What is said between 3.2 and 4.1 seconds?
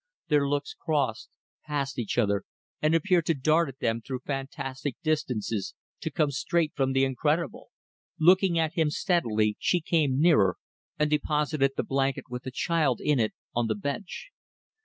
to dart at them